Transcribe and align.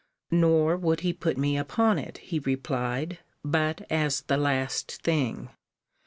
Nor 0.31 0.77
would 0.77 1.01
he 1.01 1.13
put 1.13 1.37
me 1.37 1.55
upon 1.57 1.99
it, 1.99 2.17
he 2.17 2.39
replied, 2.39 3.19
but 3.45 3.81
as 3.91 4.21
the 4.21 4.35
last 4.37 5.03
thing. 5.03 5.49